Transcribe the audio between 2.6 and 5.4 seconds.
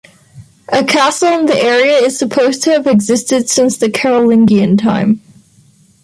to have existed since the Carolingian time.